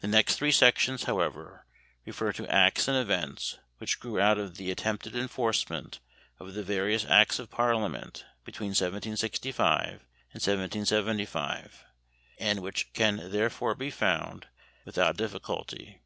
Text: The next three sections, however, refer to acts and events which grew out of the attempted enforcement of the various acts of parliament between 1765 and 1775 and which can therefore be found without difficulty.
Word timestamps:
The 0.00 0.06
next 0.08 0.36
three 0.36 0.52
sections, 0.52 1.02
however, 1.04 1.66
refer 2.06 2.32
to 2.32 2.48
acts 2.48 2.88
and 2.88 2.96
events 2.96 3.58
which 3.76 4.00
grew 4.00 4.18
out 4.18 4.38
of 4.38 4.56
the 4.56 4.70
attempted 4.70 5.14
enforcement 5.14 6.00
of 6.40 6.54
the 6.54 6.62
various 6.62 7.04
acts 7.04 7.38
of 7.38 7.50
parliament 7.50 8.24
between 8.42 8.70
1765 8.70 9.82
and 9.82 10.00
1775 10.42 11.84
and 12.38 12.60
which 12.62 12.90
can 12.94 13.30
therefore 13.30 13.74
be 13.74 13.90
found 13.90 14.46
without 14.86 15.14
difficulty. 15.18 16.00